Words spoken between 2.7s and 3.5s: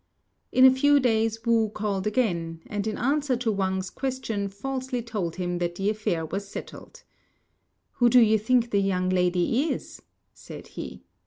in answer